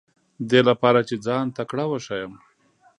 دې 0.49 0.61
لپاره 0.69 0.99
چې 1.07 1.15
ځان 1.25 1.45
تکړه 1.57 1.85
وښیم. 1.87 2.33